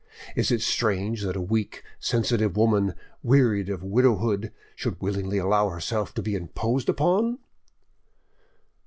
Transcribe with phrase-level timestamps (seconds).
[0.35, 6.11] Is it strange that a weak, sensitive woman, wearied of widowhood, should willingly allow herself
[6.15, 7.37] to be imposed on?"